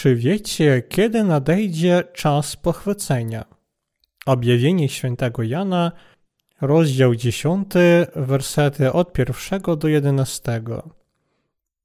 [0.00, 3.44] Czy wiecie, kiedy nadejdzie czas pochwycenia?
[4.26, 5.92] Objawienie świętego Jana,
[6.60, 7.66] rozdział 10,
[8.16, 10.62] wersety od pierwszego do 11.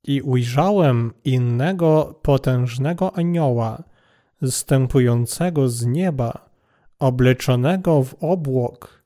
[0.04, 3.83] I ujrzałem innego potężnego anioła,
[4.46, 6.50] zstępującego z nieba,
[7.00, 9.04] obleczonego w obłok,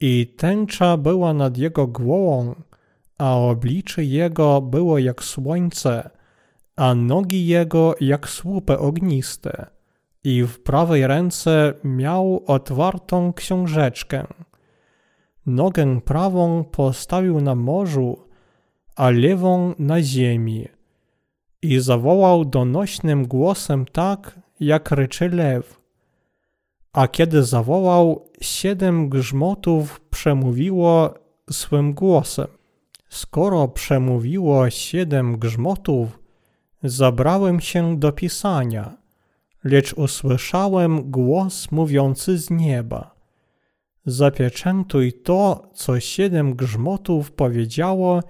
[0.00, 2.54] i tęcza była nad jego głową,
[3.18, 6.10] a oblicze jego było jak słońce,
[6.76, 9.66] a nogi jego jak słupy ogniste,
[10.24, 14.26] i w prawej ręce miał otwartą książeczkę.
[15.46, 18.18] Nogę prawą postawił na morzu,
[18.96, 20.68] a lewą na ziemi.
[21.62, 25.80] I zawołał donośnym głosem tak, jak ryczy lew.
[26.92, 31.14] A kiedy zawołał, siedem grzmotów przemówiło
[31.50, 32.46] swym głosem.
[33.08, 36.18] Skoro przemówiło siedem grzmotów,
[36.84, 38.96] zabrałem się do pisania,
[39.64, 43.14] lecz usłyszałem głos mówiący z nieba.
[44.06, 48.22] Zapieczętuj to, co siedem grzmotów powiedziało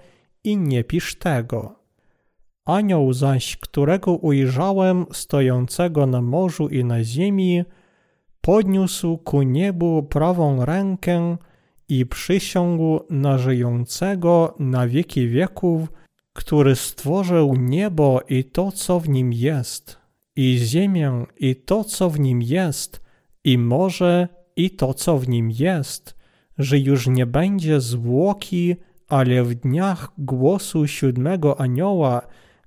[0.43, 1.79] i nie pisz tego.
[2.65, 7.63] Anioł zaś, którego ujrzałem stojącego na morzu i na ziemi,
[8.41, 11.37] podniósł ku niebu prawą rękę
[11.89, 15.87] i przysiągł na żyjącego na wieki wieków,
[16.35, 19.97] który stworzył niebo i to, co w nim jest,
[20.35, 23.01] i ziemię i to, co w nim jest,
[23.43, 26.15] i morze i to, co w nim jest,
[26.57, 28.75] że już nie będzie zwłoki,
[29.07, 32.21] ale w dniach głosu siódmego anioła,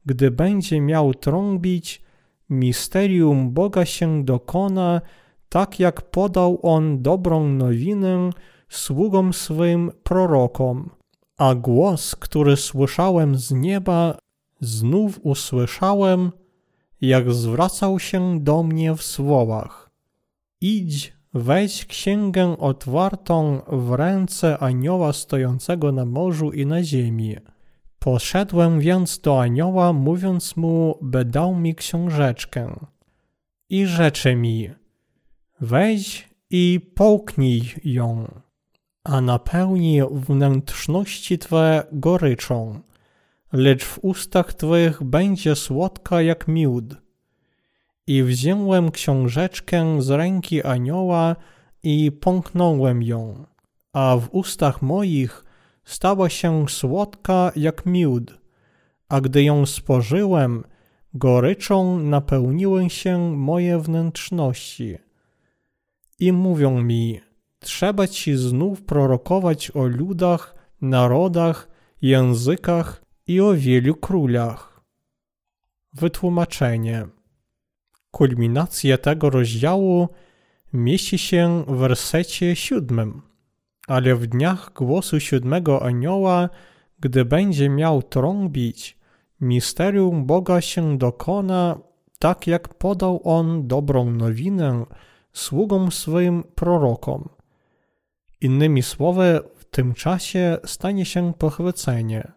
[0.06, 2.02] gdy będzie miał trąbić,
[2.50, 5.00] misterium Boga się dokona,
[5.48, 8.30] tak jak podał on dobrą nowinę
[8.68, 10.97] sługom swym prorokom.
[11.38, 14.18] A głos, który słyszałem z nieba,
[14.60, 16.32] znów usłyszałem,
[17.00, 19.90] jak zwracał się do mnie w słowach.
[20.60, 27.36] Idź, weź księgę otwartą w ręce anioła stojącego na morzu i na ziemi.
[27.98, 32.88] Poszedłem więc do anioła, mówiąc mu, by dał mi książeczkę.
[33.68, 34.70] I rzecze mi,
[35.60, 38.40] weź i połknij ją
[39.08, 42.80] a napełni wnętrzności Twe goryczą,
[43.52, 46.94] lecz w ustach Twych będzie słodka jak miód.
[48.06, 51.36] I wziąłem książeczkę z ręki anioła
[51.82, 53.46] i pąknąłem ją,
[53.92, 55.44] a w ustach moich
[55.84, 58.38] stała się słodka jak miód,
[59.08, 60.64] a gdy ją spożyłem,
[61.14, 64.98] goryczą napełniły się moje wnętrzności.
[66.18, 67.27] I mówią mi,
[67.60, 71.68] trzeba ci znów prorokować o ludach, narodach,
[72.02, 74.80] językach i o wielu królach.
[75.92, 77.06] Wytłumaczenie.
[78.10, 80.08] Kulminacja tego rozdziału
[80.72, 83.22] mieści się w wersecie siódmym.
[83.88, 86.48] Ale w dniach głosu siódmego anioła,
[87.00, 88.98] gdy będzie miał trąbić,
[89.40, 91.78] misterium Boga się dokona,
[92.18, 94.86] tak jak podał on dobrą nowinę
[95.32, 97.28] sługom swoim prorokom.
[98.40, 102.32] Innymi słowy, w tym czasie stanie się pochwycenie.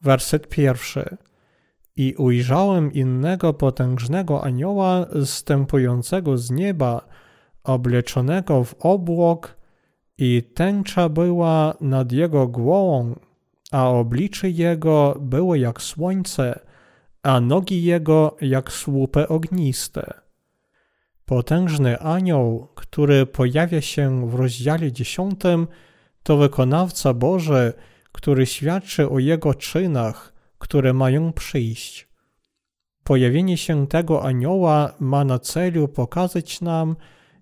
[0.00, 1.16] Werset pierwszy.
[1.96, 7.08] I ujrzałem innego potężnego anioła zstępującego z nieba,
[7.64, 9.56] obleczonego w obłok,
[10.18, 13.18] i tęcza była nad jego głową,
[13.72, 16.60] a oblicze jego było jak słońce,
[17.22, 20.25] a nogi jego jak słupy ogniste.
[21.26, 25.40] Potężny anioł, który pojawia się w rozdziale 10,
[26.22, 27.72] to wykonawca Boży,
[28.12, 32.08] który świadczy o jego czynach, które mają przyjść.
[33.04, 36.96] Pojawienie się tego anioła ma na celu pokazać nam,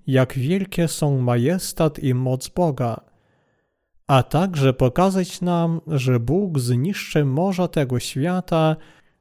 [0.06, 3.00] jak wielkie są majestat i moc Boga,
[4.06, 8.76] a także pokazać nam, że Bóg zniszczy morza tego świata,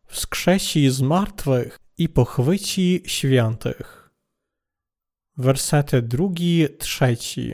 [0.05, 4.02] wskrzesi z martwych i pochwyci świętych
[5.37, 7.53] wersety drugi, trzeci.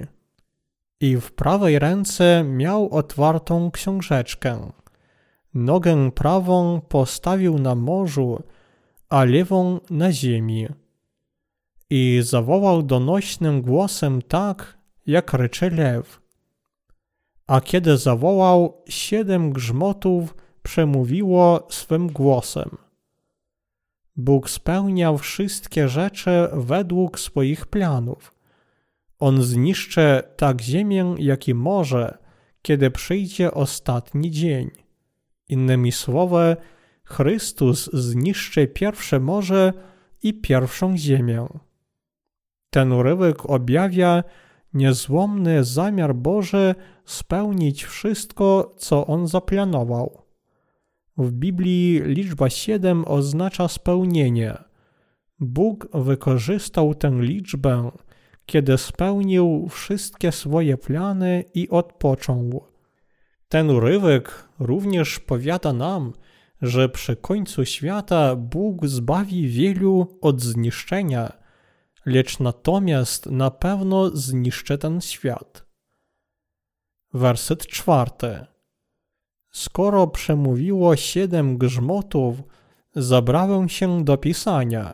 [0.99, 4.71] I w prawej ręce miał otwartą książeczkę.
[5.53, 8.43] Nogę prawą postawił na morzu,
[9.09, 10.67] a lewą na ziemi.
[11.89, 16.21] I zawołał donośnym głosem tak, jak ryczy lew.
[17.47, 22.77] A kiedy zawołał, siedem grzmotów przemówiło swym głosem–
[24.19, 28.35] Bóg spełniał wszystkie rzeczy według swoich planów.
[29.19, 32.17] On zniszczy tak ziemię, jak i morze,
[32.61, 34.71] kiedy przyjdzie ostatni dzień.
[35.49, 36.57] Innymi słowy,
[37.03, 39.73] Chrystus zniszczy pierwsze morze
[40.23, 41.47] i pierwszą ziemię.
[42.69, 44.23] Ten urywek objawia
[44.73, 46.75] niezłomny zamiar Boży
[47.05, 50.28] spełnić wszystko, co On zaplanował.
[51.19, 54.57] W Biblii liczba 7 oznacza spełnienie.
[55.39, 57.91] Bóg wykorzystał tę liczbę,
[58.45, 62.65] kiedy spełnił wszystkie swoje plany i odpoczął.
[63.49, 66.13] Ten urywek również powiada nam,
[66.61, 71.33] że przy końcu świata Bóg zbawi wielu od zniszczenia,
[72.05, 75.65] lecz natomiast na pewno zniszczy ten świat.
[77.13, 78.45] Werset czwarty.
[79.51, 82.35] Skoro przemówiło siedem grzmotów,
[82.95, 84.93] zabrałem się do pisania,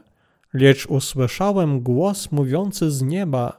[0.53, 3.57] lecz usłyszałem głos mówiący z nieba: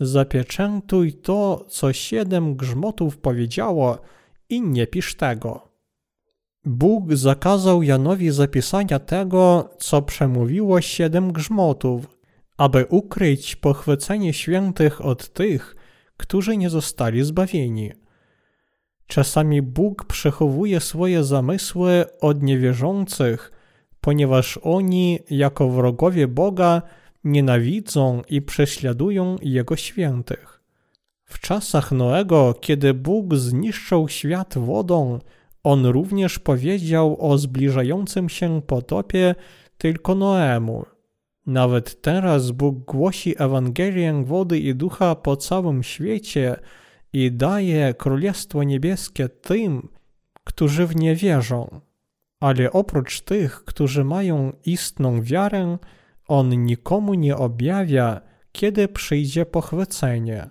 [0.00, 3.98] Zapieczętuj to, co siedem grzmotów powiedziało,
[4.48, 5.68] i nie pisz tego.
[6.64, 12.06] Bóg zakazał Janowi zapisania tego, co przemówiło siedem grzmotów,
[12.56, 15.76] aby ukryć pochwycenie świętych od tych,
[16.16, 18.01] którzy nie zostali zbawieni.
[19.12, 23.52] Czasami Bóg przechowuje swoje zamysły od niewierzących,
[24.00, 26.82] ponieważ oni, jako wrogowie Boga,
[27.24, 30.60] nienawidzą i prześladują Jego świętych.
[31.24, 35.18] W czasach Noego, kiedy Bóg zniszczył świat wodą,
[35.62, 39.34] on również powiedział o zbliżającym się potopie
[39.78, 40.84] tylko Noemu.
[41.46, 46.56] Nawet teraz Bóg głosi Ewangelię wody i ducha po całym świecie
[47.12, 49.88] i daje Królestwo Niebieskie tym,
[50.44, 51.80] którzy w nie wierzą.
[52.40, 55.78] Ale oprócz tych, którzy mają istną wiarę,
[56.28, 58.20] On nikomu nie objawia,
[58.52, 60.50] kiedy przyjdzie pochwycenie.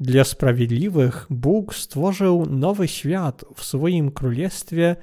[0.00, 4.96] Dla sprawiedliwych Bóg stworzył nowy świat w swoim królestwie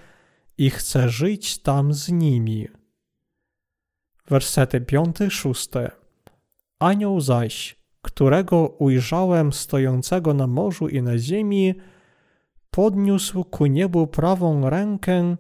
[0.58, 2.68] i chce żyć tam z nimi.
[4.28, 5.92] Wersety 5-6
[6.80, 11.74] Anioł zaś, którego ujrzałem stojącego na morzu i na ziemi,
[12.72, 15.36] podniósł ku niebu prawą rękę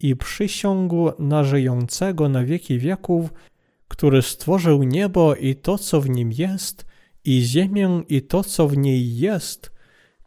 [0.00, 3.32] i przysiągł na żyjącego na wieki wieków,
[3.88, 6.84] który stworzył niebo i to, co w nim jest–
[7.24, 9.72] i ziemię i to, co w niej jest,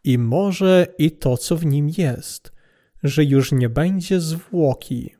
[0.04, 2.52] i morze i to, co w nim jest,
[3.02, 5.14] że już nie będzie zwłoki.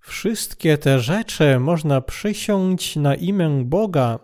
[0.00, 4.18] Wszystkie te rzeczy można przysiąść na imię Boga,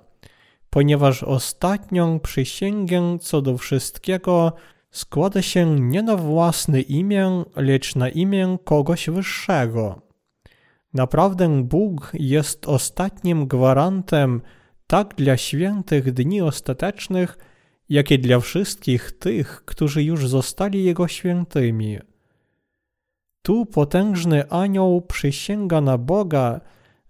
[0.74, 4.52] ponieważ ostatnią przysięgę co do wszystkiego
[4.90, 10.02] składa się nie na własne imię, lecz na imię kogoś wyższego.
[10.94, 14.42] Naprawdę Bóg jest ostatnim gwarantem
[14.86, 17.38] tak dla świętych dni ostatecznych,
[17.88, 21.98] jak i dla wszystkich tych, którzy już zostali Jego świętymi.
[23.42, 26.60] Tu potężny anioł przysięga na Boga,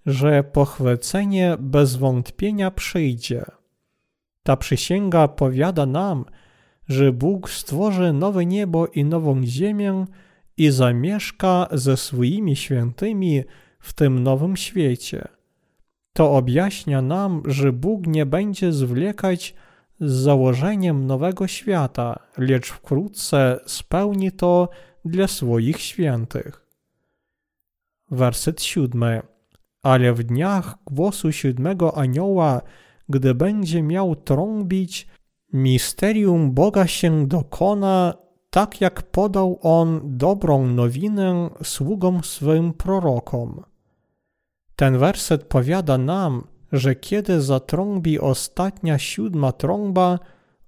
[0.07, 3.45] że pochwycenie bez wątpienia przyjdzie.
[4.43, 6.25] Ta przysięga powiada nam,
[6.89, 10.05] że Bóg stworzy nowe niebo i nową ziemię
[10.57, 13.43] i zamieszka ze swoimi świętymi
[13.81, 15.29] w tym nowym świecie.
[16.13, 19.55] To objaśnia nam, że Bóg nie będzie zwlekać
[20.01, 24.69] z założeniem nowego świata, lecz wkrótce spełni to
[25.05, 26.67] dla swoich świętych.
[28.11, 29.34] Werset siódmy.
[29.85, 32.61] Ale w dniach głosu siódmego anioła,
[33.09, 35.09] gdy będzie miał trąbić,
[35.53, 38.15] misterium Boga się dokona,
[38.51, 43.65] tak jak podał on dobrą nowinę sługom swym prorokom.
[44.77, 50.19] Ten werset powiada nam, że kiedy zatrąbi ostatnia siódma trąba,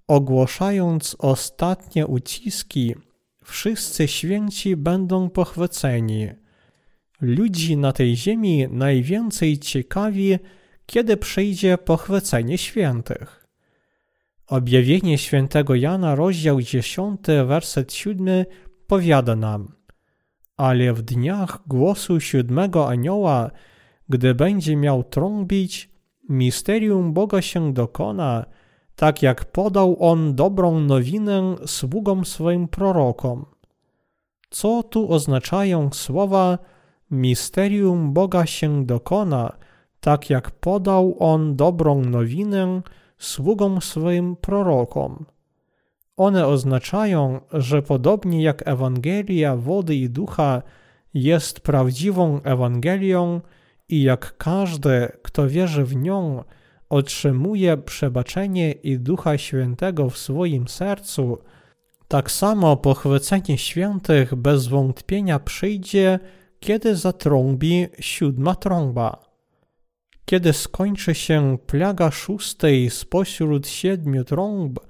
[0.06, 2.94] ogłaszając ostatnie uciski,
[3.44, 6.45] wszyscy święci będą pochwyceni.
[7.20, 10.38] Ludzi na tej ziemi najwięcej ciekawi,
[10.86, 13.46] kiedy przyjdzie pochwycenie świętych.
[14.46, 18.44] Objawienie świętego Jana, rozdział 10, werset 7
[18.86, 19.72] powiada nam:
[20.56, 23.50] Ale w dniach głosu siódmego anioła
[24.08, 25.90] gdy będzie miał trąbić,
[26.28, 28.44] misterium Boga się dokona,
[28.96, 33.46] tak jak podał on dobrą nowinę sługom swoim prorokom.
[34.50, 36.58] Co tu oznaczają słowa
[37.10, 39.52] misterium Boga się dokona,
[40.00, 42.82] tak jak podał on dobrą nowinę
[43.18, 45.26] sługom swoim prorokom?
[46.16, 50.62] One oznaczają, że podobnie jak Ewangelia wody i ducha
[51.14, 53.40] jest prawdziwą Ewangelią,
[53.88, 56.44] i jak każdy, kto wierzy w nią,
[56.88, 61.38] otrzymuje przebaczenie i Ducha Świętego w swoim sercu,
[62.08, 66.18] tak samo pochwycenie świętych bez wątpienia przyjdzie,
[66.60, 69.26] kiedy zatrąbi siódma trąba.
[70.24, 74.80] Kiedy skończy się plaga szóstej spośród siedmiu trąb,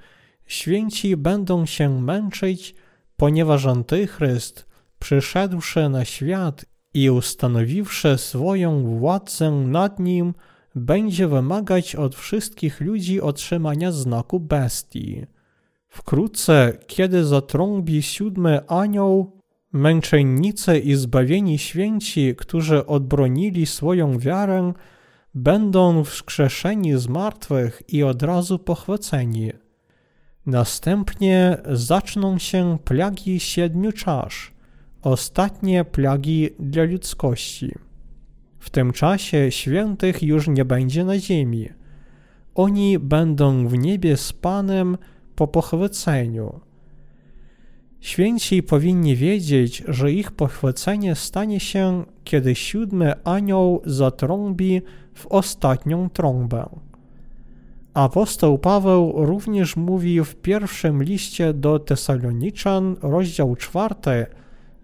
[0.47, 2.75] święci będą się męczyć,
[3.17, 4.67] ponieważ Antychryst,
[4.99, 10.35] przyszedłszy na świat i ustanowiwszy swoją władzę nad nim,
[10.75, 15.27] będzie wymagać od wszystkich ludzi otrzymania znaku bestii.
[15.89, 19.36] Wkrótce, kiedy zatrąbi siódmy anioł,
[19.73, 24.73] męczennicy i zbawieni święci, którzy odbronili swoją wiarę,
[25.35, 29.53] będą wskrzeszeni z martwych i od razu pochwyceni.
[30.47, 34.53] Następnie zaczną się plagi siedmiu czasz,
[35.03, 37.73] ostatnie plagi dla ludzkości.
[38.59, 41.69] W tym czasie świętych już nie będzie na ziemi.
[42.55, 44.99] Oni będą w niebie z Panem
[45.35, 46.61] po pochwyceniu.
[48.01, 54.83] Święci powinni wiedzieć, że ich pochwycenie stanie się, kiedy siódmy anioł zatrąbi
[55.15, 56.69] w ostatnią trąbę.
[57.95, 64.27] Apostoł Paweł również mówi w pierwszym liście do Tesaloniczan, rozdział czwarty,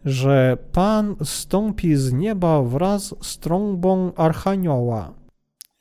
[0.05, 5.15] że Pan stąpi z nieba wraz z trąbą Archanioła.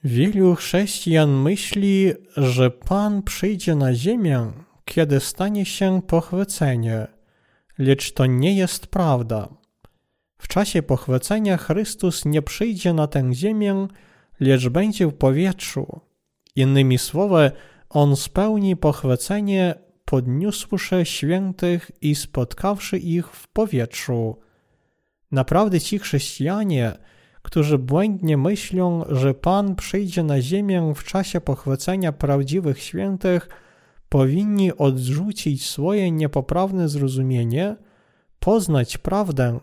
[0.04, 4.52] Wielu chrześcijan myśli, że Pan przyjdzie na ziemię,
[4.86, 7.08] kiedy stanie się pochwycenie,
[7.82, 9.50] lecz to nie jest prawda.
[10.38, 13.88] W czasie pochwycenia Chrystus nie przyjdzie na tę ziemię,
[14.40, 16.02] lecz będzie w powietrzu.
[16.56, 17.52] Innymi słowy,
[17.90, 24.40] On spełni pochwycenie podniósłszy świętych i spotkawszy ich w powietrzu.
[25.32, 26.94] Naprawdę ci chrześcijanie,
[27.42, 33.50] którzy błędnie myślą, że Pan przyjdzie na ziemię w czasie pochwycenia prawdziwych świętych,
[34.12, 37.76] powinni odrzucić swoje niepoprawne zrozumienie,
[38.40, 39.60] poznać prawdę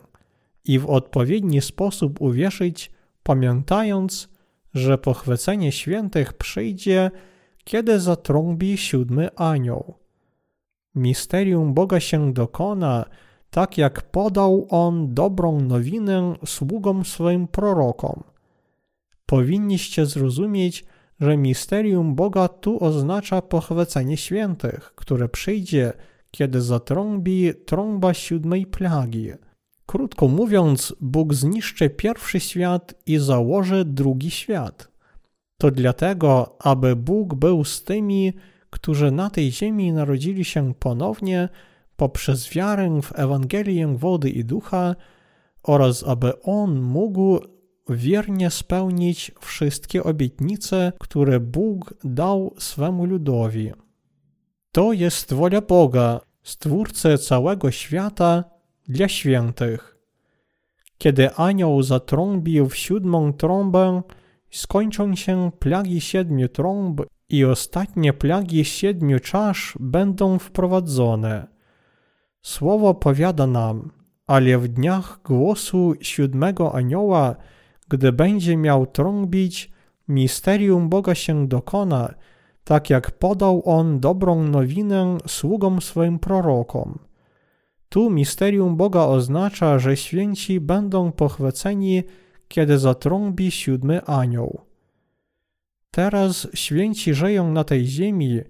[0.65, 2.91] i w odpowiedni sposób uwierzyć,
[3.23, 4.29] pamiętając,
[4.73, 7.11] że pochwycenie świętych przyjdzie,
[7.63, 9.93] kiedy zatrąbi siódmy anioł.
[10.95, 13.05] Misterium Boga się dokona,
[13.49, 18.23] tak jak podał On dobrą nowinę sługom swoim prorokom.
[19.25, 25.93] Powinniście zrozumieć, że misterium Boga tu oznacza pochwycenie świętych, które przyjdzie,
[26.31, 29.31] kiedy zatrąbi trąba siódmej plagi.
[29.85, 34.91] Krótko mówiąc, Bóg zniszczy pierwszy świat i założy drugi świat.
[35.57, 38.33] To dlatego, aby Bóg był z tymi,
[38.69, 41.49] którzy na tej ziemi narodzili się ponownie
[41.95, 44.95] poprzez wiarę w Ewangelię wody i ducha
[45.63, 47.39] oraz aby On mógł
[47.91, 53.71] wiernie spełnić wszystkie obietnice, które Bóg dał swemu ludowi.
[54.71, 58.43] To jest wola Boga, Stwórcy całego świata
[58.87, 59.97] dla świętych.
[60.97, 64.01] Kiedy anioł zatrąbił w siódmą trąbę,
[64.51, 71.47] skończą się plagi siedmiu trąb i ostatnie plagi siedmiu czasz będą wprowadzone.
[72.41, 73.91] Słowo powiada nam,
[74.27, 77.35] ale w dniach głosu siódmego anioła,
[77.89, 79.71] gdy będzie miał trąbić,
[80.07, 82.13] misterium Boga się dokona,
[82.63, 86.99] tak jak podał on dobrą nowinę sługom swoim prorokom.
[87.89, 92.03] Tu misterium Boga oznacza, że święci będą pochwyceni,
[92.47, 94.61] kiedy zatrąbi siódmy anioł.
[95.91, 98.41] Teraz święci żyją na tej ziemi,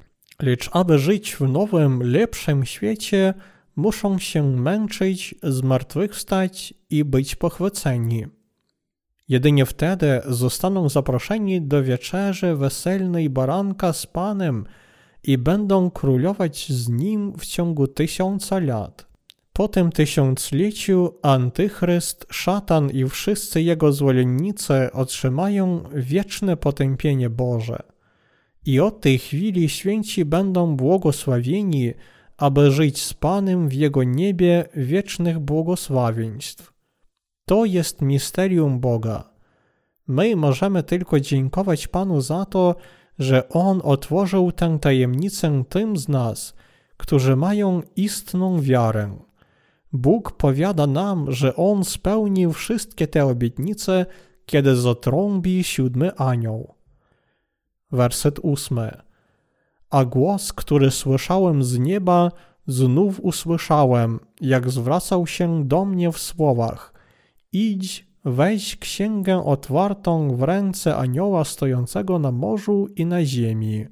[0.41, 3.34] lecz aby żyć w nowym, lepszym świecie,
[3.75, 8.38] muszą się męczyć, zmartwychwstać i być pochwyceni.
[9.29, 14.65] Jedynie wtedy zostaną zaproszeni do wieczerzy weselnej baranka z Panem
[15.24, 19.09] i będą królować z Nim w ciągu tysiąca lat.
[19.53, 27.79] Po tym tysiącleciu Antychryst, szatan i wszyscy jego zwolennicy otrzymają wieczne potępienie Boże.
[28.65, 31.93] I od tej chwili święci będą błogosławieni,
[32.38, 36.78] aby żyć z Panem w Jego niebie wiecznych błogosławieństw.
[37.49, 39.29] To jest misterium Boga.
[40.07, 42.75] My możemy tylko dziękować Panu za to,
[43.19, 46.53] że On otworzył tę tajemnicę tym z nas,
[46.97, 49.17] którzy mają istną wiarę.
[49.93, 54.05] Bóg powiada nam, że On spełnił wszystkie te obietnice,
[54.45, 56.73] kiedy zatrąbi siódmy anioł.
[57.91, 59.01] Werset ósmy.
[59.89, 62.31] A głos, który słyszałem z nieba,
[62.67, 66.98] znów usłyszałem, jak zwracał się do mnie w słowach:
[67.51, 73.85] Idź, weź księgę otwartą w ręce anioła stojącego na morzu i na ziemi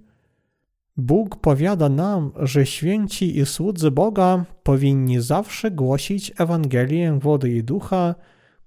[0.97, 8.15] Bóg powiada nam, że święci i słudzy Boga powinni zawsze głosić Ewangelię wody i ducha,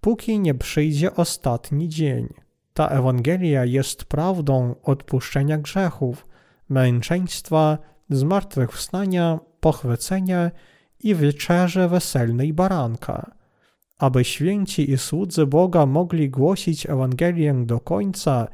[0.01, 2.29] póki nie przyjdzie ostatni dzień.
[2.75, 6.27] Ta Ewangelia jest prawdą odpuszczenia grzechów,
[6.69, 7.79] męczeństwa,
[8.11, 10.51] zmartwychwstania, pochwycenia
[11.01, 13.40] i wieczerzy weselnej baranka.
[14.01, 18.49] Aby święci i słudzy Boga mogli głosić Ewangelię do końca,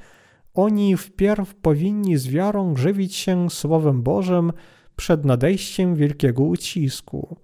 [0.54, 4.52] oni wpierw powinni z wiarą żywić się Słowem Bożym
[4.96, 7.36] przed nadejściem wielkiego ucisku.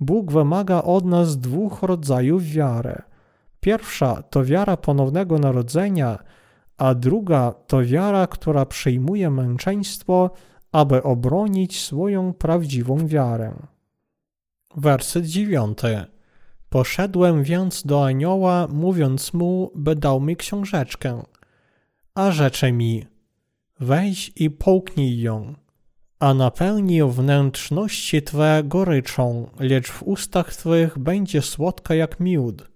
[0.00, 3.02] Bóg wymaga od nas dwóch rodzajów wiary.
[3.60, 6.18] Pierwsza to wiara ponownego narodzenia,
[6.78, 10.30] a druga to wiara, która przyjmuje męczeństwo,
[10.72, 13.52] aby obronić swoją prawdziwą wiarę.
[14.76, 16.13] Werset dziewiąty.
[16.74, 21.22] Poszedłem więc do anioła, mówiąc mu, by dał mi książeczkę.
[22.14, 23.06] A rzecze mi,
[23.80, 25.54] weź i połknij ją,
[26.18, 32.70] a napełni wnętrzności Twe goryczą, lecz w ustach Twych będzie słodka jak miód.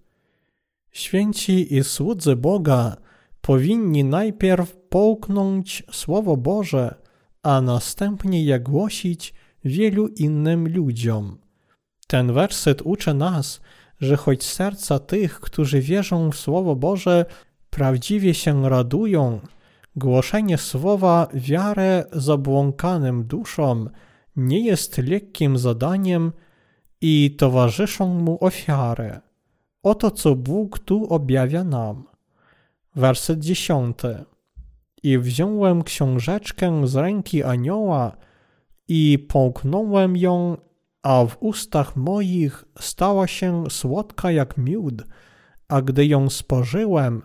[0.90, 2.96] Święci i słudzy Boga
[3.40, 6.94] powinni najpierw połknąć Słowo Boże,
[7.42, 11.38] a następnie je głosić wielu innym ludziom.
[12.06, 13.60] Ten werset uczy nas,
[14.00, 17.24] że choć serca tych, którzy wierzą w Słowo Boże,
[17.70, 19.40] prawdziwie się radują,
[19.96, 23.90] głoszenie słowa wiarę zabłąkanym duszom
[24.36, 26.32] nie jest lekkim zadaniem
[27.00, 29.20] i towarzyszą mu ofiary.
[29.82, 32.04] Oto co Bóg tu objawia nam.
[32.96, 34.24] Werset dziesiąty.
[35.02, 38.16] I wziąłem książeczkę z ręki anioła
[38.88, 40.56] i połknąłem ją
[41.02, 45.02] a w ustach moich stała się słodka jak miód,
[45.68, 47.22] a gdy ją spożyłem,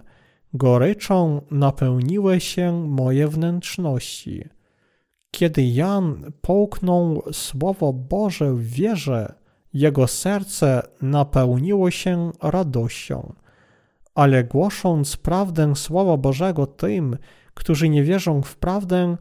[0.53, 4.49] goryczą napełniły się moje wnętrzności.
[5.31, 9.33] Kiedy Jan połknął Słowo Boże w wierze,
[9.73, 13.33] jego serce napełniło się radością.
[14.15, 17.17] Ale głosząc prawdę Słowa Bożego tym,
[17.53, 19.17] którzy nie wierzą w prawdę,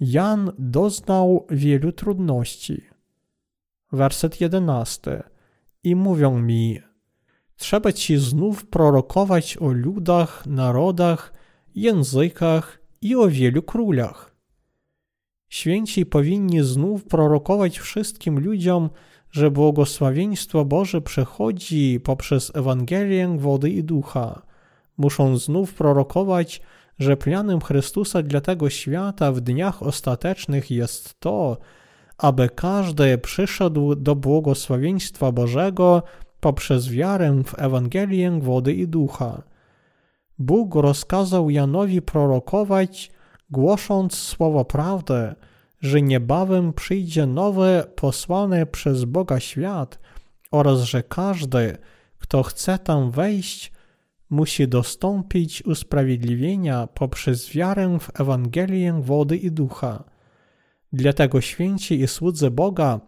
[0.00, 2.95] Jan doznał wielu trudności
[3.92, 5.22] werset jedenasty.
[5.82, 6.80] I mówią mi,
[7.56, 11.32] trzeba ci znów prorokować o ludach, narodach,
[11.74, 14.36] językach i o wielu królach.
[15.48, 18.90] Święci powinni znów prorokować wszystkim ludziom,
[19.30, 24.42] że błogosławieństwo Boże przychodzi poprzez Ewangelię wody i ducha.
[24.96, 26.60] Muszą znów prorokować,
[26.98, 31.58] że planem Chrystusa dla tego świata w dniach ostatecznych jest to,
[32.18, 36.02] aby każdy przyszedł do błogosławieństwa Bożego
[36.40, 39.42] poprzez wiarę w Ewangelię wody i ducha.
[40.38, 43.10] Bóg rozkazał Janowi prorokować,
[43.50, 45.34] głosząc słowo prawdy,
[45.80, 49.98] że niebawem przyjdzie nowy, posłany przez Boga świat
[50.50, 51.78] oraz że każdy,
[52.18, 53.72] kto chce tam wejść,
[54.30, 60.15] musi dostąpić usprawiedliwienia poprzez wiarę w Ewangelię wody i ducha.
[60.92, 63.00] Dlatego święci i słudzy Boga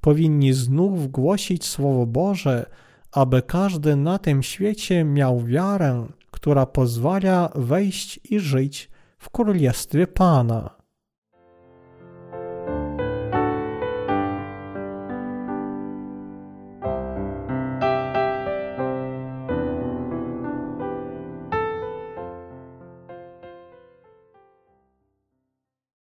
[0.00, 2.70] powinni znów głosić Słowo Boże,
[3.12, 10.79] aby każdy na tym świecie miał wiarę, która pozwala wejść i żyć w Królestwie Pana.